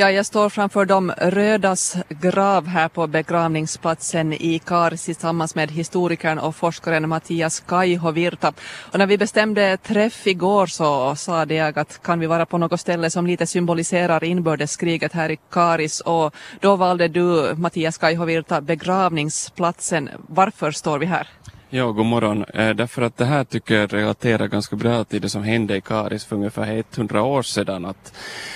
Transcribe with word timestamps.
Ja, 0.00 0.10
jag 0.10 0.26
står 0.26 0.48
framför 0.48 0.84
de 0.84 1.12
rödas 1.18 1.96
grav 2.08 2.66
här 2.66 2.88
på 2.88 3.06
begravningsplatsen 3.06 4.32
i 4.32 4.58
Karis 4.66 5.04
tillsammans 5.04 5.54
med 5.54 5.70
historikern 5.70 6.38
och 6.38 6.56
forskaren 6.56 7.08
Mattias 7.08 7.60
Kaihovirta. 7.60 8.52
Och 8.92 8.98
när 8.98 9.06
vi 9.06 9.18
bestämde 9.18 9.76
träff 9.76 10.26
igår 10.26 10.66
så 10.66 11.16
sa 11.16 11.44
jag 11.44 11.78
att 11.78 12.02
kan 12.02 12.20
vi 12.20 12.26
vara 12.26 12.46
på 12.46 12.58
något 12.58 12.80
ställe 12.80 13.10
som 13.10 13.26
lite 13.26 13.46
symboliserar 13.46 14.24
inbördeskriget 14.24 15.12
här 15.12 15.30
i 15.30 15.38
Karis 15.50 16.00
och 16.00 16.34
då 16.60 16.76
valde 16.76 17.08
du 17.08 17.54
Mattias 17.56 17.98
Kaihovirta 17.98 18.60
begravningsplatsen. 18.60 20.10
Varför 20.28 20.70
står 20.70 20.98
vi 20.98 21.06
här? 21.06 21.28
Ja, 21.72 21.92
god 21.92 22.06
morgon. 22.06 22.44
Eh, 22.54 22.70
därför 22.70 23.02
att 23.02 23.16
det 23.16 23.24
här 23.24 23.44
tycker 23.44 23.74
jag 23.74 23.92
relaterar 23.92 24.46
ganska 24.46 24.76
bra 24.76 25.04
till 25.04 25.20
det 25.20 25.28
som 25.28 25.42
hände 25.42 25.76
i 25.76 25.80
Karis 25.80 26.24
för 26.24 26.36
ungefär 26.36 26.84
100 26.94 27.22
år 27.22 27.42
sedan. 27.42 27.84
Att 27.84 28.12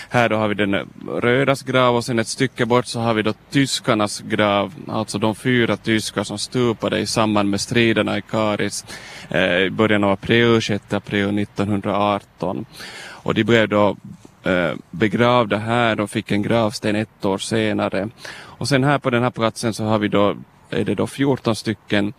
här 0.09 0.29
då 0.29 0.37
har 0.37 0.48
vi 0.48 0.55
den 0.55 0.89
rödas 1.09 1.62
grav 1.62 1.97
och 1.97 2.05
sen 2.05 2.19
ett 2.19 2.29
stycke 2.29 2.66
bort 2.66 2.87
så 2.87 3.01
har 3.01 3.15
vi 3.15 3.23
då 3.23 3.33
tyskarnas 3.51 4.21
grav, 4.21 4.74
alltså 4.88 5.19
de 5.19 5.35
fyra 5.35 5.77
tyskar 5.77 6.24
som 6.24 6.38
stupade 6.38 6.98
i 6.98 7.07
samband 7.07 7.51
med 7.51 7.61
striderna 7.61 8.19
i 8.19 8.23
Karis 8.23 8.85
eh, 9.29 9.59
i 9.59 9.71
början 9.71 10.05
av 10.05 10.10
april, 10.10 10.62
6 10.62 10.93
april 10.93 11.38
1918. 11.38 12.65
Och 13.07 13.35
de 13.35 13.45
blev 13.45 13.69
då 13.69 13.96
eh, 14.43 14.73
begravda 14.91 15.57
här 15.57 16.01
och 16.01 16.10
fick 16.10 16.30
en 16.30 16.43
gravsten 16.43 16.96
ett 16.96 17.24
år 17.24 17.38
senare. 17.38 18.09
Och 18.37 18.69
sen 18.69 18.85
här 18.85 18.99
på 18.99 19.10
den 19.10 19.23
här 19.23 19.30
platsen 19.30 19.74
så 19.74 19.85
har 19.85 19.99
vi 19.99 20.09
då 20.09 20.37
är 20.71 20.85
det 20.85 20.95
då 20.95 21.07
14 21.07 21.57
stycken 21.57 22.12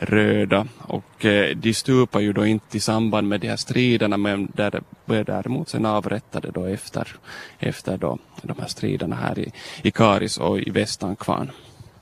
röda 0.00 0.66
och 0.78 1.24
eh, 1.24 1.56
de 1.56 1.74
stupar 1.74 2.20
ju 2.20 2.32
då 2.32 2.46
inte 2.46 2.76
i 2.76 2.80
samband 2.80 3.28
med 3.28 3.40
de 3.40 3.48
här 3.48 3.56
striderna 3.56 4.16
men 4.16 4.52
där 4.54 4.82
blev 5.04 5.24
däremot 5.24 5.68
sen 5.68 5.86
avrättade 5.86 6.50
då 6.50 6.64
efter, 6.64 7.16
efter 7.58 7.96
då 7.96 8.18
de 8.42 8.58
här 8.60 8.68
striderna 8.68 9.16
här 9.16 9.38
i, 9.38 9.52
i 9.82 9.90
Karis 9.90 10.38
och 10.38 10.60
i 10.60 10.70
Västankvarn. 10.70 11.50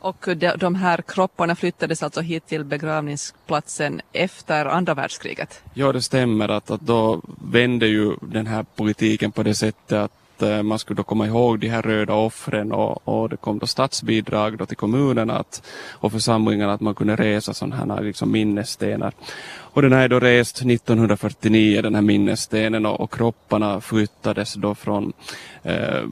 Och 0.00 0.28
de, 0.36 0.52
de 0.56 0.74
här 0.74 1.02
kropparna 1.02 1.56
flyttades 1.56 2.02
alltså 2.02 2.20
hit 2.20 2.46
till 2.46 2.64
begravningsplatsen 2.64 4.00
efter 4.12 4.66
andra 4.66 4.94
världskriget? 4.94 5.62
Ja, 5.74 5.92
det 5.92 6.02
stämmer 6.02 6.48
att, 6.48 6.70
att 6.70 6.80
då 6.80 7.20
vände 7.44 7.86
ju 7.86 8.16
den 8.20 8.46
här 8.46 8.66
politiken 8.76 9.32
på 9.32 9.42
det 9.42 9.54
sättet 9.54 9.98
att 9.98 10.12
Eh, 10.42 10.62
man 10.62 10.78
skulle 10.78 10.96
då 10.96 11.02
komma 11.02 11.26
ihåg 11.26 11.58
de 11.58 11.68
här 11.68 11.82
röda 11.82 12.14
offren 12.14 12.72
och, 12.72 13.08
och 13.08 13.28
det 13.28 13.36
kom 13.36 13.58
då 13.58 13.66
statsbidrag 13.66 14.58
då 14.58 14.66
till 14.66 14.76
kommunerna 14.76 15.38
att, 15.38 15.62
och 15.90 16.12
församlingarna 16.12 16.72
att 16.72 16.80
man 16.80 16.94
kunde 16.94 17.16
resa 17.16 17.54
sådana 17.54 17.76
här 17.76 18.02
liksom 18.02 18.32
minnesstenar. 18.32 19.12
Och 19.78 19.82
den 19.82 19.92
här 19.92 20.02
är 20.02 20.08
då 20.08 20.20
rest 20.20 20.56
1949, 20.56 21.82
den 21.82 21.94
här 21.94 22.02
minnesstenen 22.02 22.86
och, 22.86 23.00
och 23.00 23.12
kropparna 23.12 23.80
flyttades 23.80 24.54
då 24.54 24.74
från 24.74 25.12
eh, 25.62 26.02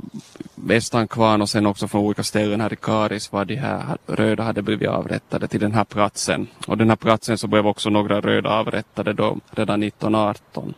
Västankvarn 0.54 1.42
och 1.42 1.48
sen 1.48 1.66
också 1.66 1.88
från 1.88 2.04
olika 2.04 2.22
ställen 2.22 2.60
här 2.60 2.72
i 2.72 2.76
Karis 2.76 3.32
var 3.32 3.44
de 3.44 3.56
här 3.56 3.96
röda 4.06 4.42
hade 4.42 4.62
blivit 4.62 4.88
avrättade 4.88 5.48
till 5.48 5.60
den 5.60 5.72
här 5.72 5.84
platsen. 5.84 6.46
Och 6.66 6.78
den 6.78 6.88
här 6.88 6.96
platsen 6.96 7.38
så 7.38 7.46
blev 7.46 7.66
också 7.66 7.90
några 7.90 8.20
röda 8.20 8.50
avrättade 8.50 9.12
då 9.12 9.36
redan 9.50 9.82
1918. 9.82 10.74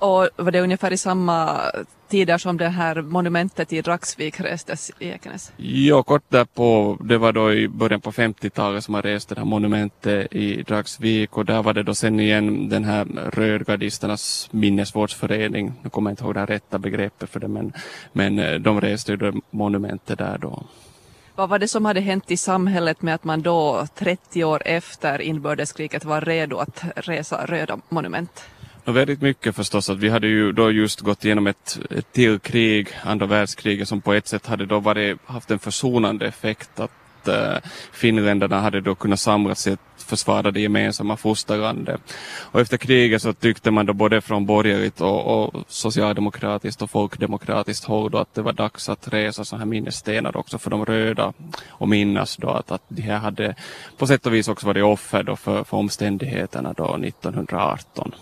Och 0.00 0.28
var 0.36 0.50
det 0.50 0.60
ungefär 0.60 0.92
i 0.92 0.96
samma 0.96 1.60
tider 2.08 2.38
som 2.38 2.56
det 2.56 2.68
här 2.68 3.02
monumentet 3.02 3.72
i 3.72 3.80
Dragsvik 3.80 4.40
restes 4.40 4.90
i 4.98 5.08
Ekenäs? 5.08 5.52
Ja, 5.56 6.02
kort 6.02 6.22
därpå, 6.28 6.96
det 7.00 7.18
var 7.18 7.32
då 7.32 7.52
i 7.52 7.68
början 7.68 8.00
på 8.00 8.12
50-talet 8.12 8.84
som 8.84 8.92
man 8.92 9.02
reste 9.02 9.34
det 9.34 9.40
här 9.40 9.46
monumentet 9.46 10.32
i 10.32 10.62
Dragsvik 10.62 11.36
och 11.36 11.44
där 11.44 11.62
var 11.62 11.74
det 11.74 11.82
då 11.82 11.94
sen 11.94 12.20
igen 12.20 12.68
den 12.68 12.84
här 12.84 13.04
rödgardisternas 13.32 14.48
minnesvårdsförening, 14.50 15.72
nu 15.82 15.90
kommer 15.90 16.10
jag 16.10 16.12
inte 16.12 16.24
ihåg 16.24 16.34
det 16.34 16.46
rätta 16.46 16.78
begreppet 16.78 17.30
för 17.30 17.40
det 17.40 17.48
men, 17.48 17.72
men 18.12 18.38
eh, 18.38 18.54
de 18.54 18.80
reste 18.80 19.12
ju 19.12 19.16
det 19.16 19.32
monumentet 19.50 20.18
där 20.18 20.38
då. 20.38 20.62
Vad 21.34 21.48
var 21.48 21.58
det 21.58 21.68
som 21.68 21.84
hade 21.84 22.00
hänt 22.00 22.30
i 22.30 22.36
samhället 22.36 23.02
med 23.02 23.14
att 23.14 23.24
man 23.24 23.42
då 23.42 23.86
30 23.94 24.44
år 24.44 24.62
efter 24.64 25.20
inbördeskriget 25.20 26.04
var 26.04 26.20
redo 26.20 26.56
att 26.56 26.84
resa 26.96 27.46
röda 27.46 27.78
monument? 27.88 28.44
Väldigt 28.92 29.22
mycket 29.22 29.56
förstås 29.56 29.90
att 29.90 29.98
vi 29.98 30.08
hade 30.08 30.26
ju 30.26 30.52
då 30.52 30.70
just 30.70 31.00
gått 31.00 31.24
igenom 31.24 31.46
ett, 31.46 31.78
ett 31.90 32.12
till 32.12 32.38
krig, 32.38 32.88
andra 33.04 33.26
världskriget 33.26 33.88
som 33.88 34.00
på 34.00 34.12
ett 34.12 34.26
sätt 34.26 34.46
hade 34.46 34.66
då 34.66 34.80
varit, 34.80 35.18
haft 35.24 35.50
en 35.50 35.58
försonande 35.58 36.26
effekt 36.26 36.80
att 36.80 37.28
äh, 37.28 37.56
finländarna 37.92 38.60
hade 38.60 38.80
då 38.80 38.94
kunnat 38.94 39.20
samlas 39.20 39.66
i 39.66 39.72
att 39.72 40.02
försvara 40.02 40.50
det 40.50 40.60
gemensamma 40.60 41.16
fosterlandet. 41.16 42.00
Och 42.40 42.60
efter 42.60 42.76
kriget 42.76 43.22
så 43.22 43.32
tyckte 43.32 43.70
man 43.70 43.86
då 43.86 43.92
både 43.92 44.20
från 44.20 44.46
borgerligt 44.46 45.00
och, 45.00 45.44
och 45.44 45.64
socialdemokratiskt 45.68 46.82
och 46.82 46.90
folkdemokratiskt 46.90 47.84
håll 47.84 48.10
då 48.10 48.18
att 48.18 48.34
det 48.34 48.42
var 48.42 48.52
dags 48.52 48.88
att 48.88 49.12
resa 49.12 49.44
sådana 49.44 49.64
här 49.64 49.70
minnesstenar 49.70 50.36
också 50.36 50.58
för 50.58 50.70
de 50.70 50.86
röda 50.86 51.32
och 51.68 51.88
minnas 51.88 52.36
då 52.36 52.48
att, 52.48 52.70
att 52.70 52.82
de 52.88 53.02
här 53.02 53.18
hade 53.18 53.54
på 53.98 54.06
sätt 54.06 54.26
och 54.26 54.34
vis 54.34 54.48
också 54.48 54.66
varit 54.66 54.84
offer 54.84 55.22
då 55.22 55.36
för, 55.36 55.64
för 55.64 55.76
omständigheterna 55.76 56.72
då 56.72 56.96
1918. 56.96 58.14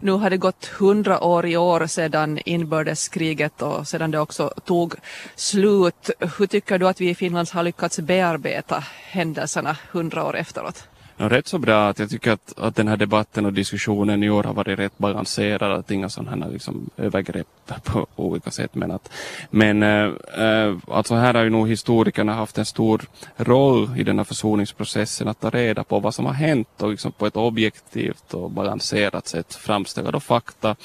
Nu 0.00 0.12
har 0.12 0.30
det 0.30 0.36
gått 0.36 0.66
hundra 0.66 1.24
år 1.24 1.46
i 1.46 1.56
år 1.56 1.86
sedan 1.86 2.38
inbördeskriget 2.44 3.62
och 3.62 3.88
sedan 3.88 4.10
det 4.10 4.18
också 4.18 4.52
tog 4.64 4.94
slut. 5.34 6.10
Hur 6.38 6.46
tycker 6.46 6.78
du 6.78 6.88
att 6.88 7.00
vi 7.00 7.10
i 7.10 7.14
Finland 7.14 7.48
har 7.48 7.62
lyckats 7.62 7.98
bearbeta 7.98 8.84
händelserna 9.10 9.76
hundra 9.92 10.24
år 10.24 10.36
efteråt? 10.36 10.88
Rätt 11.20 11.48
så 11.48 11.58
bra. 11.58 11.88
Att 11.88 11.98
jag 11.98 12.10
tycker 12.10 12.32
att, 12.32 12.58
att 12.58 12.76
den 12.76 12.88
här 12.88 12.96
debatten 12.96 13.46
och 13.46 13.52
diskussionen 13.52 14.22
i 14.22 14.30
år 14.30 14.44
har 14.44 14.54
varit 14.54 14.78
rätt 14.78 14.98
balanserad. 14.98 15.72
Att 15.72 15.90
inga 15.90 16.08
sådana 16.08 16.44
här 16.44 16.52
liksom, 16.52 16.90
övergrepp 16.96 17.46
på 17.84 18.06
olika 18.16 18.50
sätt. 18.50 18.74
Men, 18.74 18.90
att, 18.90 19.12
men 19.50 19.82
äh, 19.82 20.76
alltså 20.88 21.14
här 21.14 21.34
har 21.34 21.42
ju 21.42 21.50
nog 21.50 21.68
historikerna 21.68 22.34
haft 22.34 22.58
en 22.58 22.64
stor 22.64 23.02
roll 23.36 23.98
i 23.98 24.04
den 24.04 24.18
här 24.18 24.24
försoningsprocessen. 24.24 25.28
Att 25.28 25.40
ta 25.40 25.50
reda 25.50 25.84
på 25.84 26.00
vad 26.00 26.14
som 26.14 26.26
har 26.26 26.32
hänt 26.32 26.68
och 26.82 26.90
liksom 26.90 27.12
på 27.12 27.26
ett 27.26 27.36
objektivt 27.36 28.34
och 28.34 28.50
balanserat 28.50 29.26
sätt 29.26 29.54
framställa 29.54 30.10
då 30.10 30.20
fakta. 30.20 30.76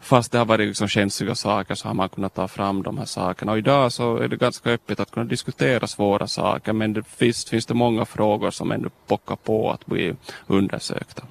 Fast 0.00 0.32
det 0.32 0.38
har 0.38 0.44
varit 0.44 0.68
liksom 0.68 0.88
känsliga 0.88 1.34
saker 1.34 1.74
så 1.74 1.88
har 1.88 1.94
man 1.94 2.08
kunnat 2.08 2.34
ta 2.34 2.48
fram 2.48 2.82
de 2.82 2.98
här 2.98 3.04
sakerna. 3.04 3.52
Och 3.52 3.58
idag 3.58 3.92
så 3.92 4.16
är 4.16 4.28
det 4.28 4.36
ganska 4.36 4.70
öppet 4.70 5.00
att 5.00 5.10
kunna 5.10 5.26
diskutera 5.26 5.86
svåra 5.86 6.26
saker. 6.26 6.72
Men 6.72 6.92
det 6.92 7.02
finns, 7.02 7.44
finns 7.44 7.66
det 7.66 7.74
många 7.74 8.04
frågor 8.04 8.50
som 8.50 8.72
ännu 8.72 8.88
pockar 9.06 9.36
på 9.36 9.75
att 9.76 9.86
bli 9.86 10.14
undersökta. 10.46 11.22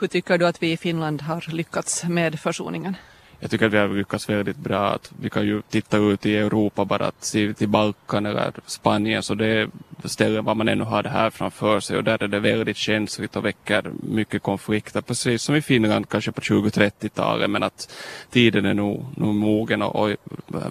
Hur 0.00 0.06
tycker 0.06 0.38
du 0.38 0.46
att 0.46 0.62
vi 0.62 0.72
i 0.72 0.76
Finland 0.76 1.22
har 1.22 1.44
lyckats 1.52 2.04
med 2.04 2.40
försoningen? 2.40 2.96
jag 3.40 3.50
tycker 3.50 3.66
att 3.66 3.72
vi 3.72 3.78
har 3.78 3.88
lyckats 3.88 4.28
väldigt 4.28 4.56
bra. 4.56 4.88
Att 4.88 5.12
vi 5.20 5.30
kan 5.30 5.46
ju 5.46 5.62
titta 5.62 5.96
ut 5.96 6.26
i 6.26 6.36
Europa 6.36 6.84
bara 6.84 7.06
att 7.06 7.24
se 7.24 7.54
till 7.54 7.68
Balkan 7.68 8.26
eller 8.26 8.52
Spanien 8.66 9.22
så 9.22 9.34
det 9.34 9.46
är 9.46 9.68
ställen 10.04 10.44
var 10.44 10.54
man 10.54 10.68
ännu 10.68 10.84
har 10.84 11.02
det 11.02 11.08
här 11.08 11.30
framför 11.30 11.80
sig 11.80 11.96
och 11.96 12.04
där 12.04 12.22
är 12.22 12.28
det 12.28 12.40
väldigt 12.40 12.76
känsligt 12.76 13.36
och 13.36 13.44
väcker 13.44 13.90
mycket 14.02 14.42
konflikter 14.42 15.00
precis 15.00 15.42
som 15.42 15.54
i 15.54 15.62
Finland 15.62 16.08
kanske 16.08 16.32
på 16.32 16.40
20-30-talet 16.40 17.50
men 17.50 17.62
att 17.62 17.92
tiden 18.30 18.66
är 18.66 18.74
nog, 18.74 19.06
nog 19.16 19.34
mogen 19.34 19.82
och, 19.82 19.96
och 19.96 20.16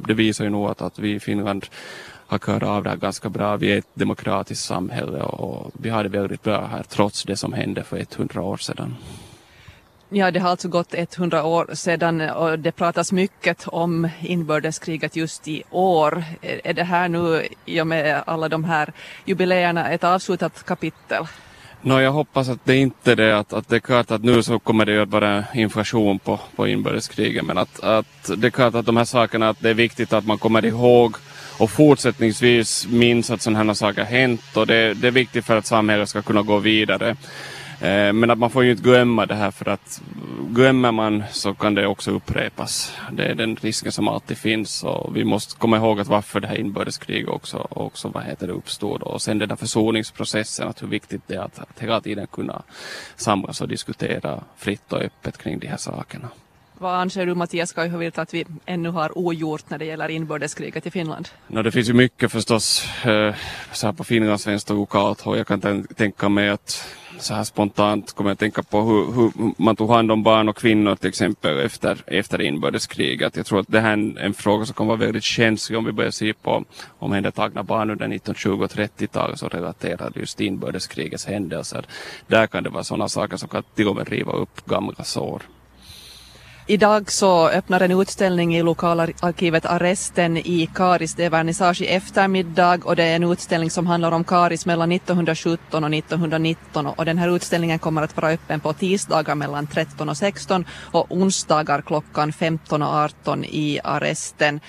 det 0.07 0.13
visar 0.13 0.43
ju 0.43 0.49
nog 0.49 0.69
att, 0.69 0.81
att 0.81 0.99
vi 0.99 1.13
i 1.13 1.19
Finland 1.19 1.66
har 2.28 2.38
klarat 2.38 2.69
av 2.69 2.84
det 2.84 2.90
här 2.90 2.97
ganska 2.97 3.30
bra. 3.30 3.58
Vi 3.58 3.74
är 3.74 3.78
ett 3.78 3.88
demokratiskt 3.94 4.66
samhälle 4.66 5.19
och 5.19 5.72
vi 5.74 5.90
har 5.90 6.03
det 6.03 6.09
väldigt 6.09 6.44
bra 6.44 6.66
här 6.66 6.84
trots 6.84 7.24
det 7.24 7.38
som 7.38 7.53
hände 7.53 7.84
för 7.84 8.06
100 8.16 8.41
år 8.41 8.58
sedan. 8.58 8.96
Ja, 10.09 10.31
det 10.31 10.40
har 10.40 10.50
alltså 10.50 10.68
gått 10.68 10.94
100 10.94 11.44
år 11.44 11.69
sedan 11.74 12.22
och 12.22 12.59
det 12.59 12.72
pratas 12.72 13.12
mycket 13.12 13.68
om 13.68 14.09
inbördeskriget 14.19 15.16
just 15.16 15.47
i 15.47 15.64
år. 15.72 16.24
Är 16.41 16.74
det 16.74 16.84
här 16.84 17.09
nu 17.09 17.47
i 17.66 17.81
och 17.81 17.88
med 17.88 18.24
alla 18.28 18.50
de 18.50 18.64
här 18.64 18.94
jubileerna 19.25 19.90
ett 19.90 20.03
avslutat 20.03 20.66
kapitel? 20.66 21.28
No, 21.81 22.02
jag 22.02 22.12
hoppas 22.12 22.50
att 22.50 22.66
det 22.66 22.75
inte 22.75 23.12
är 23.12 23.16
det. 23.16 23.38
Att, 23.38 23.53
att 23.53 23.68
det 23.68 23.75
är 23.75 23.80
klart 23.80 24.12
att 24.12 24.24
nu 24.24 24.44
så 24.44 24.59
kommer 24.59 24.85
det 24.85 25.02
att 25.02 25.09
vara 25.09 25.44
inflation 25.53 26.19
på, 26.19 26.40
på 26.56 26.68
inbördeskriget. 26.68 27.46
Men 27.46 27.58
att, 27.58 27.84
att 27.84 28.31
det 28.38 28.47
är 28.47 28.52
klart 28.52 28.75
att 28.75 28.85
de 28.85 28.97
här 28.97 29.06
sakerna, 29.06 29.50
att 29.50 29.59
det 29.59 29.69
är 29.69 29.74
viktigt 29.74 30.14
att 30.14 30.25
man 30.25 30.38
kommer 30.38 30.66
ihåg 30.66 31.16
och 31.57 31.71
fortsättningsvis 31.71 32.87
minns 32.87 33.31
att 33.31 33.41
sådana 33.41 33.63
här 33.63 33.73
saker 33.73 34.03
hänt. 34.03 34.41
Och 34.53 34.67
det, 34.67 34.93
det 34.93 35.07
är 35.07 35.11
viktigt 35.11 35.46
för 35.46 35.57
att 35.57 35.66
samhället 35.66 36.09
ska 36.09 36.22
kunna 36.22 36.41
gå 36.41 36.57
vidare. 36.57 37.16
Eh, 37.81 38.13
men 38.13 38.31
att 38.31 38.37
man 38.37 38.49
får 38.49 38.63
ju 38.63 38.72
inte 38.72 38.84
glömma 38.84 39.25
det 39.25 39.35
här 39.35 39.52
för 39.52 39.69
att 39.69 40.02
glömmer 40.49 40.91
man 40.91 41.23
så 41.31 41.53
kan 41.53 41.75
det 41.75 41.87
också 41.87 42.11
upprepas. 42.11 42.93
Det 43.11 43.25
är 43.25 43.35
den 43.35 43.55
risken 43.55 43.91
som 43.91 44.07
alltid 44.07 44.37
finns 44.37 44.84
och 44.84 45.17
vi 45.17 45.23
måste 45.23 45.55
komma 45.55 45.78
ihåg 45.78 45.99
att 45.99 46.07
varför 46.07 46.40
det 46.40 46.47
här 46.47 46.59
inbördeskriget 46.59 47.29
också, 47.29 47.67
också 47.69 48.08
vad 48.08 48.23
heter 48.23 48.47
det, 48.47 48.53
uppstod 48.53 49.01
och 49.01 49.22
sen 49.22 49.40
den 49.40 49.49
där 49.49 49.55
försoningsprocessen, 49.55 50.67
att 50.67 50.81
hur 50.81 50.87
viktigt 50.87 51.22
det 51.28 51.35
är 51.35 51.40
att, 51.40 51.59
att 51.59 51.79
hela 51.79 52.01
tiden 52.01 52.28
kunna 52.28 52.61
samlas 53.16 53.61
och 53.61 53.67
diskutera 53.67 54.43
fritt 54.58 54.93
och 54.93 55.01
öppet 55.01 55.37
kring 55.37 55.59
de 55.59 55.67
här 55.67 55.78
sakerna. 55.78 56.29
Vad 56.77 56.95
anser 56.95 57.25
du 57.25 57.35
Mattias 57.35 57.73
Kaihovirta 57.73 58.22
att 58.22 58.33
vi 58.33 58.45
ännu 58.66 58.89
har 58.89 59.17
ogjort 59.17 59.69
när 59.69 59.77
det 59.77 59.85
gäller 59.85 60.09
inbördeskriget 60.09 60.87
i 60.87 60.91
Finland? 60.91 61.29
No, 61.47 61.61
det 61.61 61.72
finns 61.72 61.89
ju 61.89 61.93
mycket 61.93 62.31
förstås 62.31 62.85
eh, 63.05 63.35
så 63.72 63.87
här 63.87 63.93
på 63.93 64.03
finlandssvenskt 64.03 64.72
och 64.72 64.77
lokalt 64.77 65.27
och 65.27 65.37
jag 65.37 65.47
kan 65.47 65.83
tänka 65.83 66.29
mig 66.29 66.49
att 66.49 66.87
så 67.19 67.33
här 67.33 67.43
spontant 67.43 68.13
kommer 68.13 68.29
jag 68.29 68.39
tänka 68.39 68.63
på 68.63 68.81
hur, 68.81 69.13
hur, 69.13 69.53
man 69.57 69.75
tog 69.75 69.89
hand 69.89 70.11
om 70.11 70.23
barn 70.23 70.49
och 70.49 70.57
kvinnor 70.57 70.95
till 70.95 71.09
exempel 71.09 71.59
efter, 71.59 72.03
efter 72.07 72.41
inbördeskriget. 72.41 73.37
Jag 73.37 73.45
tror 73.45 73.59
att 73.59 73.67
det 73.67 73.79
här 73.79 73.89
är 73.89 73.93
en, 73.93 74.17
en 74.17 74.33
fråga 74.33 74.66
som 74.66 74.73
kommer 74.73 74.87
vara 74.87 75.05
väldigt 75.05 75.23
känslig 75.23 75.79
om 75.79 75.85
vi 75.85 75.91
börjar 75.91 76.11
se 76.11 76.33
på 76.33 76.63
omhändertagna 76.99 77.63
barn 77.63 77.89
under 77.89 78.05
1920 78.05 78.63
och 78.63 78.72
30-talet 78.72 79.39
som 79.39 79.49
relaterade 79.49 80.19
just 80.19 80.41
inbördeskrigets 80.41 81.25
händelser. 81.25 81.85
Där 82.27 82.47
kan 82.47 82.63
det 82.63 82.69
vara 82.69 82.83
sådana 82.83 83.09
saker 83.09 83.37
som 83.37 83.49
kan 83.49 83.63
till 83.75 83.87
och 83.87 83.95
med 83.95 84.09
riva 84.09 84.31
upp 84.31 84.66
gamla 84.66 85.03
sår. 85.03 85.41
Idag 86.67 87.12
så 87.12 87.50
öppnar 87.50 87.79
en 87.79 88.02
utställning 88.02 88.56
i 88.56 88.64
lokalarkivet 88.64 89.66
Arresten 89.66 90.38
i 90.38 90.70
Karis. 90.76 91.14
Det 91.14 91.26
är 91.26 91.29
vernissage 91.29 91.82
i 91.82 91.88
eftermiddag 91.88 92.85
och 92.85 92.96
det 92.96 93.03
är 93.03 93.16
en 93.16 93.32
utställning 93.32 93.70
som 93.70 93.88
handlar 93.88 94.12
om 94.12 94.23
Karis 94.23 94.66
mellan 94.66 94.91
1917 94.91 95.84
och 95.84 95.94
1919 95.94 96.85
och 96.85 97.06
den 97.06 97.17
här 97.17 97.35
utställningen 97.35 97.79
kommer 97.79 98.02
att 98.02 98.17
vara 98.17 98.32
öppen 98.32 98.59
på 98.59 98.73
tisdagar 98.73 99.35
mellan 99.35 99.67
13 99.67 100.09
och 100.09 100.17
16 100.17 100.66
och 100.91 101.12
onsdagar 101.12 101.82
klockan 101.82 102.34
15 102.34 102.82
och 102.82 102.94
18 102.94 103.46
i 103.46 103.79
Arresten. 103.84 104.59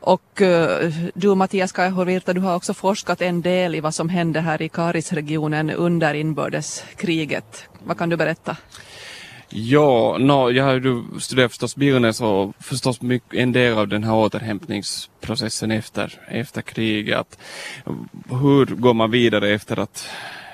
Och 0.00 0.42
eh, 0.42 0.92
du 1.14 1.34
Mattias 1.34 1.72
Kaihovirta, 1.72 2.32
du 2.32 2.40
har 2.40 2.56
också 2.56 2.74
forskat 2.74 3.22
en 3.22 3.42
del 3.42 3.74
i 3.74 3.80
vad 3.80 3.94
som 3.94 4.08
hände 4.08 4.40
här 4.40 4.62
i 4.62 4.68
Karisregionen 4.68 5.70
under 5.70 6.14
inbördeskriget. 6.14 7.68
Vad 7.84 7.98
kan 7.98 8.08
du 8.08 8.16
berätta? 8.16 8.56
Ja, 9.48 10.16
no, 10.18 10.50
jag 10.50 10.64
har 10.64 10.74
ju 10.74 11.04
studerat 11.20 11.50
förstås 11.50 11.76
Birnes 11.76 12.20
och 12.20 12.54
förstås 12.60 13.00
mycket, 13.00 13.34
en 13.34 13.52
del 13.52 13.78
av 13.78 13.88
den 13.88 14.04
här 14.04 14.14
återhämtningsprocessen 14.14 15.70
efter, 15.70 16.20
efter 16.28 16.62
kriget. 16.62 17.38
Hur 18.28 18.66
går 18.66 18.94
man 18.94 19.10
vidare 19.10 19.50
efter 19.50 19.78
att 19.78 20.08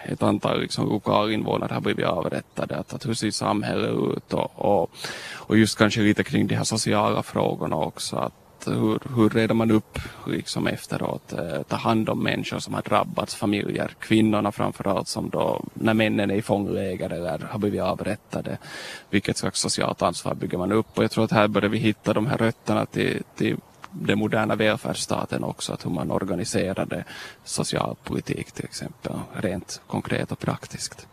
ett 0.04 0.22
antal 0.22 0.60
liksom, 0.60 0.88
lokalinvånare 0.88 1.74
har 1.74 1.80
blivit 1.80 2.06
avrättade? 2.06 2.76
Att, 2.76 2.94
att 2.94 3.06
hur 3.06 3.14
ser 3.14 3.30
samhället 3.30 3.90
ut? 3.90 4.32
Och, 4.32 4.52
och, 4.54 4.90
och 5.32 5.58
just 5.58 5.78
kanske 5.78 6.00
lite 6.00 6.24
kring 6.24 6.46
de 6.46 6.54
här 6.54 6.64
sociala 6.64 7.22
frågorna 7.22 7.76
också. 7.76 8.16
Att, 8.16 8.34
hur, 8.70 8.98
hur 9.16 9.28
reder 9.28 9.54
man 9.54 9.70
upp 9.70 9.98
liksom 10.26 10.66
efteråt, 10.66 11.32
eh, 11.32 11.62
ta 11.68 11.76
hand 11.76 12.08
om 12.08 12.22
människor 12.22 12.58
som 12.58 12.74
har 12.74 12.82
drabbats, 12.82 13.34
familjer, 13.34 13.90
kvinnorna 13.98 14.52
framförallt 14.52 15.08
som 15.08 15.30
då 15.30 15.64
när 15.74 15.94
männen 15.94 16.30
är 16.30 16.34
i 16.34 16.42
fångläger 16.42 17.10
eller 17.10 17.38
har 17.38 17.58
blivit 17.58 17.82
avrättade. 17.82 18.58
Vilket 19.10 19.36
slags 19.36 19.60
socialt 19.60 20.02
ansvar 20.02 20.34
bygger 20.34 20.58
man 20.58 20.72
upp 20.72 20.98
och 20.98 21.04
jag 21.04 21.10
tror 21.10 21.24
att 21.24 21.32
här 21.32 21.48
börjar 21.48 21.68
vi 21.68 21.78
hitta 21.78 22.12
de 22.12 22.26
här 22.26 22.38
rötterna 22.38 22.86
till, 22.86 23.22
till 23.36 23.56
den 23.90 24.18
moderna 24.18 24.54
välfärdsstaten 24.54 25.44
också, 25.44 25.72
att 25.72 25.86
hur 25.86 25.90
man 25.90 26.10
organiserade 26.10 27.04
socialpolitik 27.44 28.52
till 28.52 28.64
exempel, 28.64 29.12
rent 29.32 29.80
konkret 29.86 30.32
och 30.32 30.38
praktiskt. 30.38 31.06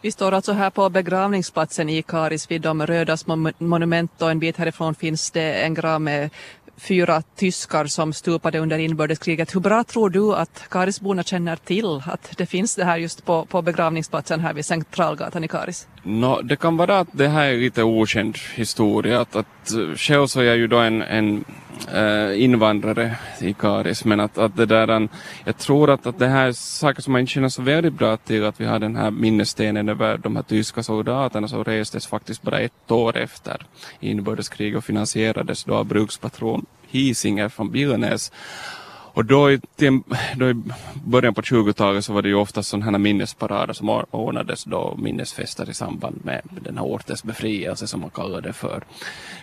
Vi 0.00 0.12
står 0.12 0.32
alltså 0.32 0.52
här 0.52 0.70
på 0.70 0.88
begravningsplatsen 0.88 1.88
i 1.88 2.02
Karis 2.02 2.50
vid 2.50 2.60
de 2.60 2.86
rödas 2.86 3.26
monument 3.58 4.22
och 4.22 4.30
en 4.30 4.38
bit 4.38 4.56
härifrån 4.56 4.94
finns 4.94 5.30
det 5.30 5.54
en 5.54 5.74
grav 5.74 6.00
med 6.00 6.30
fyra 6.78 7.22
tyskar 7.36 7.86
som 7.86 8.12
stupade 8.12 8.58
under 8.58 8.78
inbördeskriget. 8.78 9.54
Hur 9.54 9.60
bra 9.60 9.84
tror 9.84 10.10
du 10.10 10.34
att 10.34 10.64
Karisborna 10.70 11.22
känner 11.22 11.56
till 11.56 12.02
att 12.06 12.36
det 12.36 12.46
finns 12.46 12.74
det 12.74 12.84
här 12.84 12.96
just 12.98 13.24
på, 13.24 13.44
på 13.44 13.62
begravningsplatsen 13.62 14.40
här 14.40 14.54
vid 14.54 14.64
Centralgatan 14.64 15.44
i 15.44 15.48
Karis? 15.48 15.86
No, 16.02 16.42
det 16.42 16.56
kan 16.56 16.76
vara 16.76 16.98
att 16.98 17.08
det 17.12 17.28
här 17.28 17.46
är 17.46 17.56
lite 17.56 17.82
okänd 17.82 18.36
historia. 18.54 19.20
Att, 19.20 19.36
att, 19.36 19.72
eh, 19.72 19.94
själv 19.96 20.26
så 20.26 20.40
är 20.40 20.44
jag 20.44 20.56
ju 20.56 20.66
då 20.66 20.78
en, 20.78 21.02
en 21.02 21.44
eh, 21.94 22.42
invandrare 22.42 23.16
i 23.40 23.52
Karis 23.52 24.04
men 24.04 24.20
att, 24.20 24.38
att 24.38 24.56
det 24.56 24.66
där, 24.66 24.90
um, 24.90 25.08
jag 25.44 25.58
tror 25.58 25.90
att, 25.90 26.06
att 26.06 26.18
det 26.18 26.26
här 26.26 26.48
är 26.48 26.52
saker 26.52 27.02
som 27.02 27.12
man 27.12 27.20
inte 27.20 27.32
känner 27.32 27.48
så 27.48 27.62
väldigt 27.62 27.92
bra 27.92 28.16
till 28.16 28.44
att 28.44 28.60
vi 28.60 28.64
har 28.64 28.78
den 28.78 28.96
här 28.96 29.10
minnesstenen 29.10 29.88
över 29.88 30.18
de 30.18 30.36
här 30.36 30.42
tyska 30.42 30.82
soldaterna 30.82 31.48
som 31.48 31.64
restes 31.64 32.06
faktiskt 32.06 32.42
bara 32.42 32.60
ett 32.60 32.90
år 32.90 33.16
efter 33.16 33.66
inbördeskriget 34.00 34.78
och 34.78 34.84
finansierades 34.84 35.64
då 35.64 35.74
av 35.74 35.84
brukspatron 35.84 36.66
Hisinger 36.90 37.48
från 37.48 37.70
Billnäs. 37.70 38.32
Och 39.18 39.24
då 39.24 39.50
i, 39.50 39.60
till, 39.76 40.00
då 40.36 40.50
i 40.50 40.54
början 41.04 41.34
på 41.34 41.42
20-talet 41.42 42.04
så 42.04 42.12
var 42.12 42.22
det 42.22 42.28
ju 42.28 42.34
ofta 42.34 42.62
sådana 42.62 42.90
här 42.90 42.98
minnesparader 42.98 43.74
som 43.74 43.88
ordnades 44.10 44.64
då, 44.64 44.94
minnesfester 44.98 45.70
i 45.70 45.74
samband 45.74 46.20
med 46.24 46.42
den 46.60 46.78
här 46.78 46.84
ortens 46.84 47.24
befrielse 47.24 47.86
som 47.86 48.00
man 48.00 48.10
kallade 48.10 48.48
det 48.48 48.52
för. 48.52 48.82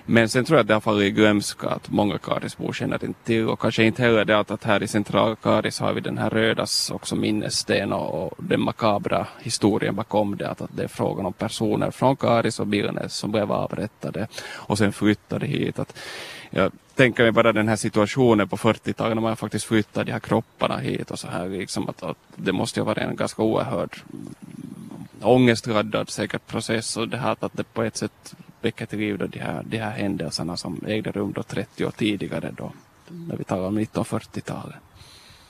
Men 0.06 0.30
sen 0.30 0.46
tror 0.46 0.58
jag 0.58 0.62
att 0.62 0.68
det 0.68 0.74
har 0.74 0.82
fallit 0.82 1.08
i 1.08 1.12
glömska 1.12 1.70
att 1.70 1.90
många 1.90 2.18
Karisbor 2.18 2.74
känner 2.74 3.06
inte 3.06 3.24
till 3.24 3.48
och 3.48 3.60
kanske 3.60 3.84
inte 3.84 4.02
heller 4.02 4.26
det 4.26 4.40
att, 4.40 4.52
att 4.52 4.64
här 4.64 4.84
i 4.84 4.88
centralkaris 4.88 5.80
har 5.80 5.94
vi 5.94 6.02
den 6.02 6.18
här 6.18 6.30
Rödas 6.30 6.92
också 6.92 7.16
minnessten 7.16 7.94
och, 7.94 8.24
och 8.24 8.44
den 8.44 8.62
makabra 8.62 9.28
historien 9.42 9.96
bakom 9.96 10.38
det 10.38 10.50
att, 10.50 10.62
att 10.62 10.78
det 10.78 10.84
är 10.84 10.88
frågan 10.88 11.26
om 11.26 11.34
personer 11.34 11.92
från 11.92 12.16
Karis 12.16 12.60
och 12.60 12.68
Billnäs 12.68 13.16
som 13.16 13.32
blev 13.32 13.52
avrättade 13.52 14.28
och 14.54 14.78
sen 14.78 14.94
flyttade 14.94 15.48
hit. 15.48 15.80
Att, 15.80 15.98
jag 16.50 16.72
tänker 16.96 17.24
mig 17.24 17.32
bara 17.32 17.54
den 17.54 17.68
här 17.68 17.76
situationen 17.76 18.48
på 18.48 18.58
40-talet 18.58 19.16
när 19.16 19.22
man 19.22 19.38
faktiskt 19.38 19.66
flyttar 19.66 20.04
de 20.04 20.12
här 20.12 20.20
kropparna 20.20 20.78
hit 20.78 21.12
och 21.12 21.20
så 21.20 21.28
här 21.28 21.50
liksom 21.50 21.90
att, 21.90 22.04
att 22.04 22.18
det 22.36 22.52
måste 22.52 22.80
ju 22.80 22.84
vara 22.86 23.02
en 23.02 23.16
ganska 23.16 23.42
oerhörd 23.42 24.02
ångestladdad 25.22 26.10
säkert 26.10 26.48
process 26.48 26.98
och 26.98 27.10
det 27.10 27.18
här 27.18 27.36
att 27.40 27.54
det 27.54 27.64
på 27.64 27.84
ett 27.84 27.98
sätt 27.98 28.36
väcker 28.62 28.86
till 28.86 29.00
liv 29.00 29.18
de 29.18 29.40
här, 29.40 29.64
de 29.66 29.78
här 29.78 29.92
händelserna 29.92 30.58
som 30.58 30.82
ägde 30.88 31.12
rum 31.12 31.34
då 31.36 31.44
30 31.44 31.86
år 31.86 31.92
tidigare 31.92 32.52
då 32.58 32.72
när 33.08 33.38
vi 33.38 33.44
talar 33.44 33.68
om 33.68 33.80
1940-talet. 33.80 34.76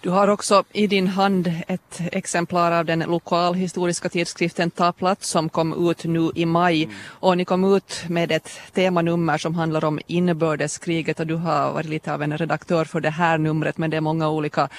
Du 0.06 0.12
har 0.12 0.28
också 0.28 0.64
i 0.74 0.88
din 0.88 1.08
hand 1.08 1.52
ett 1.68 2.02
exemplar 2.12 2.72
av 2.72 2.86
den 2.86 3.00
lokalhistoriska 3.00 4.10
tidskriften 4.10 4.72
Ta 4.72 4.92
plats 4.92 5.30
som 5.30 5.50
kom 5.50 5.90
ut 5.90 6.04
nu 6.04 6.32
i 6.36 6.46
maj 6.46 6.84
mm. 6.84 6.96
och 7.10 7.38
ni 7.38 7.46
kom 7.46 7.76
ut 7.76 8.04
med 8.10 8.32
ett 8.32 8.50
temanummer 8.74 9.38
som 9.38 9.56
handlar 9.56 9.86
om 9.86 10.00
inbördeskriget 10.08 11.20
och 11.20 11.28
du 11.28 11.36
har 11.36 11.74
varit 11.74 11.86
lite 11.86 12.14
av 12.14 12.24
en 12.24 12.38
redaktör 12.38 12.86
för 12.86 13.00
det 13.00 13.10
här 13.10 13.38
numret 13.38 13.78
men 13.78 13.90
det 13.90 13.98
är 13.98 14.02
många 14.02 14.30
olika 14.30 14.70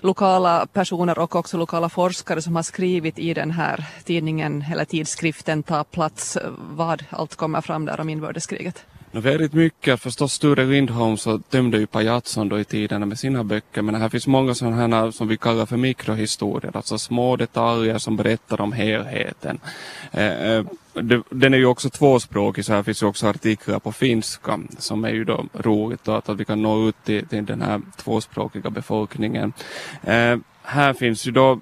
lokala 0.00 0.66
personer 0.72 1.18
och 1.18 1.36
också 1.36 1.56
lokala 1.56 1.88
forskare 1.88 2.42
som 2.42 2.56
har 2.56 2.62
skrivit 2.62 3.18
i 3.18 3.34
den 3.34 3.50
här 3.50 3.84
tidningen 4.04 4.64
eller 4.72 4.84
tidskriften 4.84 5.62
Ta 5.62 5.84
plats 5.84 6.38
vad 6.58 7.04
allt 7.10 7.36
kommer 7.36 7.60
fram 7.60 7.84
där 7.84 8.00
om 8.00 8.08
inbördeskriget. 8.08 8.84
Väldigt 9.20 9.52
mycket. 9.52 10.00
Förstås 10.00 10.32
Sture 10.32 10.64
Lindholm 10.64 11.16
så 11.16 11.38
tömde 11.38 11.78
ju 11.78 11.86
Pajatson 11.86 12.48
då 12.48 12.60
i 12.60 12.64
tiderna 12.64 13.06
med 13.06 13.18
sina 13.18 13.44
böcker. 13.44 13.82
Men 13.82 13.94
här 13.94 14.08
finns 14.08 14.26
många 14.26 14.54
sådana 14.54 14.76
här 14.76 15.10
som 15.10 15.28
vi 15.28 15.36
kallar 15.36 15.66
för 15.66 15.76
mikrohistorier. 15.76 16.76
Alltså 16.76 16.98
små 16.98 17.36
detaljer 17.36 17.98
som 17.98 18.16
berättar 18.16 18.60
om 18.60 18.72
helheten. 18.72 19.60
Eh, 20.12 20.50
eh 20.50 20.64
den 21.30 21.54
är 21.54 21.58
ju 21.58 21.66
också 21.66 21.90
tvåspråkig 21.90 22.64
så 22.64 22.72
här 22.72 22.82
finns 22.82 23.02
ju 23.02 23.06
också 23.06 23.26
artiklar 23.26 23.78
på 23.78 23.92
finska 23.92 24.60
som 24.78 25.04
är 25.04 25.10
ju 25.10 25.24
då 25.24 25.44
roligt 25.52 26.04
då, 26.04 26.12
att, 26.12 26.28
att 26.28 26.40
vi 26.40 26.44
kan 26.44 26.62
nå 26.62 26.88
ut 26.88 27.04
till, 27.04 27.26
till 27.26 27.44
den 27.44 27.62
här 27.62 27.80
tvåspråkiga 27.96 28.70
befolkningen. 28.70 29.52
Eh, 30.02 30.36
här 30.62 30.92
finns 30.92 31.26
ju 31.26 31.32
då 31.32 31.60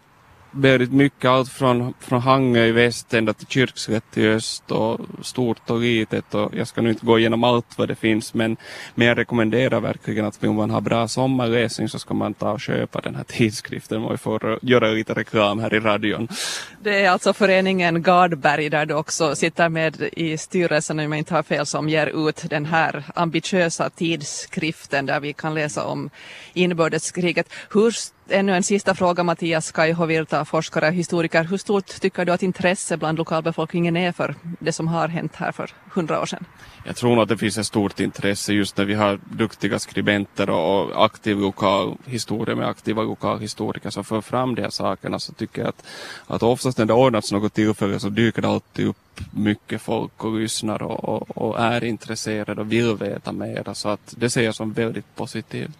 väldigt 0.56 0.92
mycket, 0.92 1.30
allt 1.30 1.48
från, 1.48 1.94
från 2.00 2.20
Hangö 2.20 2.64
i 2.64 2.72
väst 2.72 3.14
ända 3.14 3.32
till 3.32 3.46
Kyrkslätt 3.46 4.18
i 4.18 4.28
öst 4.28 4.70
och 4.70 5.00
stort 5.22 5.70
och 5.70 5.80
litet 5.80 6.34
och 6.34 6.54
jag 6.54 6.66
ska 6.66 6.82
nu 6.82 6.90
inte 6.90 7.06
gå 7.06 7.18
igenom 7.18 7.44
allt 7.44 7.78
vad 7.78 7.88
det 7.88 7.94
finns 7.94 8.34
men, 8.34 8.56
men 8.94 9.06
jag 9.06 9.18
rekommenderar 9.18 9.80
verkligen 9.80 10.24
att 10.24 10.44
om 10.44 10.54
man 10.54 10.70
har 10.70 10.80
bra 10.80 11.08
sommarläsning 11.08 11.88
så 11.88 11.98
ska 11.98 12.14
man 12.14 12.34
ta 12.34 12.52
och 12.52 12.60
köpa 12.60 13.00
den 13.00 13.14
här 13.14 13.24
tidskriften 13.24 14.04
och 14.04 14.12
vi 14.12 14.16
får 14.16 14.58
göra 14.62 14.88
lite 14.88 15.14
reklam 15.14 15.58
här 15.58 15.74
i 15.74 15.80
radion. 15.80 16.28
Det 16.82 17.04
är 17.04 17.10
alltså 17.10 17.32
föreningen 17.32 18.02
Gardberg 18.02 18.70
där 18.70 18.86
du 18.86 18.94
också 18.94 19.34
sitter 19.34 19.68
med 19.68 20.08
i 20.12 20.38
styrelsen 20.38 20.98
om 20.98 21.12
jag 21.12 21.18
inte 21.18 21.34
har 21.34 21.42
fel 21.42 21.66
som 21.66 21.88
ger 21.88 22.28
ut 22.28 22.44
den 22.50 22.66
här 22.66 23.04
ambitiösa 23.14 23.90
tidskriften 23.90 25.06
där 25.06 25.20
vi 25.20 25.32
kan 25.32 25.54
läsa 25.54 25.84
om 25.84 26.10
inbördeskriget. 26.54 27.52
Hur 27.70 27.90
Ännu 28.28 28.52
en 28.52 28.62
sista 28.62 28.94
fråga 28.94 29.24
Mattias 29.24 29.72
Kaihovirta, 29.72 30.44
forskare 30.44 30.88
och 30.88 30.94
historiker. 30.94 31.44
Hur 31.44 31.58
stort 31.58 31.86
tycker 32.00 32.24
du 32.24 32.32
att 32.32 32.42
intresse 32.42 32.96
bland 32.96 33.18
lokalbefolkningen 33.18 33.96
är 33.96 34.12
för 34.12 34.34
det 34.58 34.72
som 34.72 34.88
har 34.88 35.08
hänt 35.08 35.36
här 35.36 35.52
för 35.52 35.70
hundra 35.92 36.20
år 36.20 36.26
sedan? 36.26 36.44
Jag 36.86 36.96
tror 36.96 37.10
nog 37.10 37.22
att 37.22 37.28
det 37.28 37.38
finns 37.38 37.58
ett 37.58 37.66
stort 37.66 38.00
intresse 38.00 38.52
just 38.52 38.76
när 38.76 38.84
vi 38.84 38.94
har 38.94 39.20
duktiga 39.24 39.78
skribenter 39.78 40.50
och 40.50 41.04
aktiv 41.04 41.38
lokalhistoria 41.38 42.56
med 42.56 42.68
aktiva 42.68 43.02
lokalhistoriker 43.02 43.90
som 43.90 44.04
för 44.04 44.20
fram 44.20 44.54
de 44.54 44.62
här 44.62 44.70
sakerna 44.70 45.18
så 45.18 45.32
tycker 45.32 45.62
jag 45.62 45.68
att, 45.68 45.86
att 46.26 46.42
oftast 46.42 46.78
när 46.78 46.84
det 46.84 46.92
ordnats 46.92 47.32
något 47.32 47.54
tillfälle 47.54 48.00
så 48.00 48.08
dyker 48.08 48.42
det 48.42 48.48
alltid 48.48 48.86
upp 48.86 49.20
mycket 49.30 49.82
folk 49.82 50.24
och 50.24 50.38
lyssnar 50.40 50.82
och, 50.82 51.04
och, 51.04 51.36
och 51.36 51.60
är 51.60 51.84
intresserade 51.84 52.60
och 52.60 52.72
vill 52.72 52.96
veta 52.96 53.32
mer. 53.32 53.74
så 53.74 53.88
att 53.88 54.14
det 54.16 54.30
ser 54.30 54.42
jag 54.42 54.54
som 54.54 54.72
väldigt 54.72 55.16
positivt. 55.16 55.78